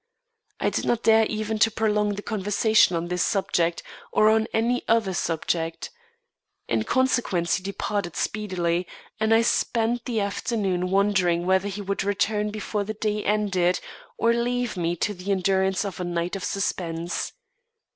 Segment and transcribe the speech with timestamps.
[0.59, 4.81] I did not dare even to prolong the conversation on this subject, or on any
[4.87, 5.91] other subject.
[6.67, 8.87] In consequence, he departed speedily,
[9.19, 13.79] and I spent the afternoon wondering whether he would return before the day ended,
[14.17, 17.33] or leave me to the endurance of a night of suspense.